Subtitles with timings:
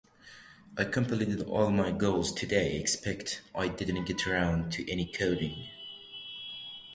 [0.79, 5.67] I completed all my goals today, except I didn't get around to any coding.